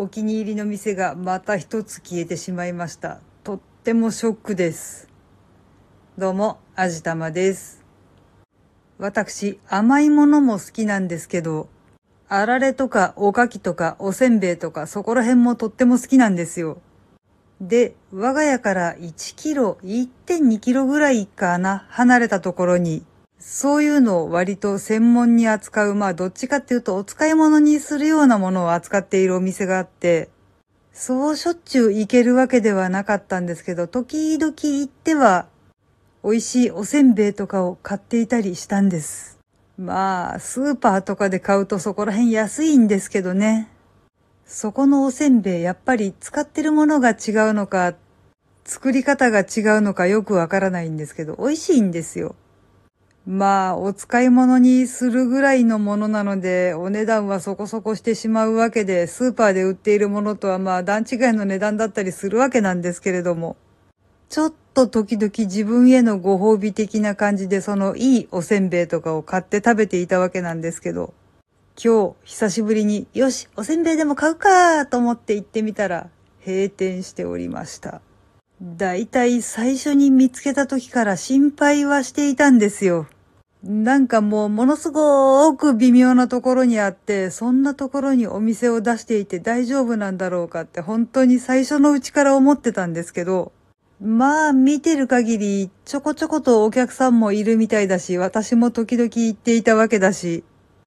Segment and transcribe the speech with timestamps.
[0.00, 3.18] お気に入りの店がまた一つ消えてしまいました。
[3.42, 5.08] とってもショックです。
[6.16, 7.84] どうも、あじたまです。
[8.98, 11.68] 私、甘いものも好きなんですけど、
[12.28, 16.80] あられとかおかきとかおせんべいとかそこら辺もとっても好きなんですよ。
[17.60, 23.04] で、我が家から1キロ、1.2キロぐらいかな、離れたところに、
[23.40, 30.28] そういうのを割と専門に扱う、まあどっちかっていうとお使い物にするようなものを扱っているお店があって、
[30.92, 35.46] そうしょっちゅう行けるわけではなかったんですけど、時々行っては、
[36.24, 39.38] 美味しいおせんべいとかを買っていたりしたんです。
[39.78, 43.68] まあ、スーパーとかで買うとそこら辺安いんですけどね。
[44.44, 47.16] そこのおせんべい、やっぱり使ってるものが違う
[47.52, 47.94] のか、
[48.64, 49.44] 作り方が違う
[49.80, 52.34] のかよくわからないんですけど、美味しいんですよ。
[53.30, 63.58] まあ、お使い物にするぐらいのものなので、お値段はそこそこしてしまうわけで、スーパーで売っているものとはまあ段違いの値段だったりするわけなんですけれども、
[64.30, 71.12] ちょっと時々自分へのご褒美的な感じでそのいいおせんべいとかを買って食べていたわけなんですけど、
[71.76, 76.08] 今日久しぶりによし、おせんべいでも買うかと思って行ってみたら
[76.46, 78.00] 閉店しておりました。
[78.62, 83.06] だいたい最初に見つけた時から心配はしていたんですよ。
[83.64, 93.50] なんかもうものすごく微妙なところにあって、そんなところにお店を出していて大丈夫なんだろうかって本当に最初のうちから思ってたんですけど、
[94.00, 100.44] まあ見てる限りちょこちょことお客さんもいるみたいだし、私も時々行っていたわけだし、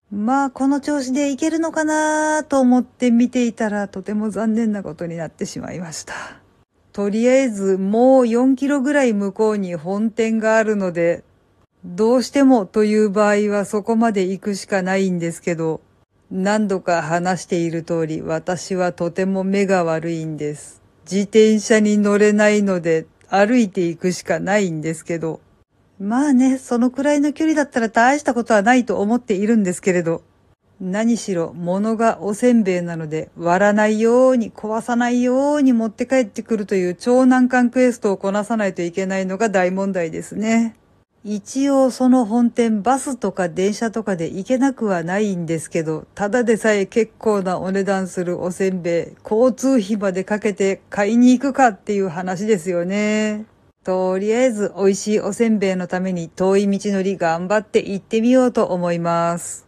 [0.09, 6.13] まあこの調子でいけるのかなと思って見ていたらとても残念なことになってしまいました。
[6.93, 11.25] とりあえずもう4キロぐらい向こうに本店があるので、
[11.83, 15.81] どうしてもという場合はそこまで行くしかないんですけど、
[16.29, 20.81] 何度か話している通り私はとても目が悪いんです。
[21.09, 25.41] 自転車に乗れないので歩いていくしかないんですけど、
[25.99, 30.23] まあね、そのくらいの距離だったら大したことはないと思っているんですけれど、
[30.79, 40.75] 何しろ物がおせんべいなので割らないように壊さないように持って帰ってくるという超難関クエストをこなさないといけないのが大問題ですね。
[41.23, 53.45] 一応その本店バスとか電車とかで行けなくはないんですけど、ただでさえ結構なお値段するおせんべい、交通費までかけて買いに行くかっていう話ですよね。
[53.83, 59.67] とりあえず美味しいおせんべいのために遠い道のり頑張って行ってみようと思います。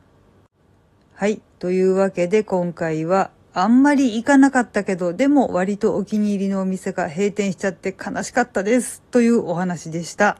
[1.14, 1.40] はい。
[1.60, 9.04] というわけで今回はあんまり行かなかったけど、でも割とお気に入りのお店が閉店しちゃって悲しかったです。
[9.12, 10.40] というお話でした。